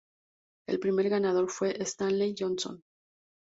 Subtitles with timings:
[0.67, 2.81] El primer ganador fue Stanley Johnson.